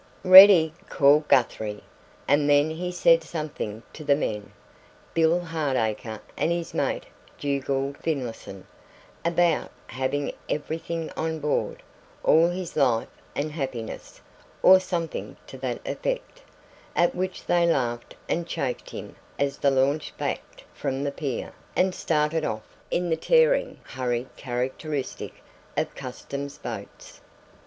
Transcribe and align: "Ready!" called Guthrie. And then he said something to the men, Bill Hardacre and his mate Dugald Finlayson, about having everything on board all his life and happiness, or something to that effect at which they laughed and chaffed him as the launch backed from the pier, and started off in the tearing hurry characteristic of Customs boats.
"Ready!" 0.23 0.73
called 0.89 1.27
Guthrie. 1.27 1.83
And 2.27 2.49
then 2.49 2.71
he 2.71 2.91
said 2.91 3.23
something 3.23 3.83
to 3.93 4.03
the 4.03 4.15
men, 4.15 4.51
Bill 5.13 5.39
Hardacre 5.41 6.21
and 6.35 6.51
his 6.51 6.73
mate 6.73 7.05
Dugald 7.39 7.99
Finlayson, 7.99 8.65
about 9.23 9.69
having 9.85 10.31
everything 10.49 11.11
on 11.15 11.37
board 11.37 11.83
all 12.23 12.47
his 12.49 12.75
life 12.75 13.09
and 13.35 13.51
happiness, 13.51 14.21
or 14.63 14.79
something 14.79 15.37
to 15.45 15.55
that 15.59 15.79
effect 15.85 16.41
at 16.95 17.13
which 17.13 17.45
they 17.45 17.67
laughed 17.67 18.15
and 18.27 18.47
chaffed 18.47 18.89
him 18.89 19.15
as 19.37 19.59
the 19.59 19.69
launch 19.69 20.17
backed 20.17 20.63
from 20.73 21.03
the 21.03 21.11
pier, 21.11 21.53
and 21.75 21.93
started 21.93 22.43
off 22.43 22.75
in 22.89 23.11
the 23.11 23.15
tearing 23.17 23.79
hurry 23.83 24.25
characteristic 24.35 25.43
of 25.77 25.93
Customs 25.93 26.57
boats. 26.57 27.21